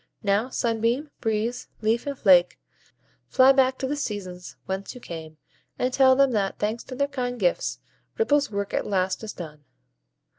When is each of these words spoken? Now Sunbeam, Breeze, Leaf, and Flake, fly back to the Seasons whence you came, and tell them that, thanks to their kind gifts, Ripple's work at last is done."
Now 0.23 0.49
Sunbeam, 0.49 1.11
Breeze, 1.19 1.67
Leaf, 1.83 2.07
and 2.07 2.17
Flake, 2.17 2.57
fly 3.27 3.51
back 3.51 3.77
to 3.77 3.85
the 3.87 3.95
Seasons 3.95 4.55
whence 4.65 4.95
you 4.95 4.99
came, 4.99 5.37
and 5.77 5.93
tell 5.93 6.15
them 6.15 6.31
that, 6.31 6.57
thanks 6.57 6.83
to 6.85 6.95
their 6.95 7.07
kind 7.07 7.39
gifts, 7.39 7.77
Ripple's 8.17 8.49
work 8.49 8.73
at 8.73 8.87
last 8.87 9.23
is 9.23 9.33
done." 9.33 9.63